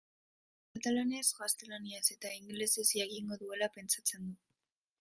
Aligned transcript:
Katalanez, 0.77 1.25
gaztelaniaz 1.41 2.01
eta 2.15 2.31
ingelesez 2.37 2.87
jakingo 3.01 3.39
duela 3.43 3.69
pentsatzen 3.77 4.25
dut. 4.31 4.41